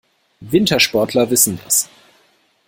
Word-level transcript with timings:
Wintersportler 0.39 1.29
wissen 1.29 1.59
das. 1.63 1.87